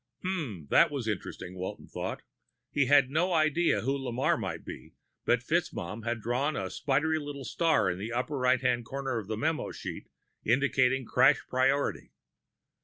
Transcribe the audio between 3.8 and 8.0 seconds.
who Lamarre might be, but FitzMaugham had drawn a spidery little star in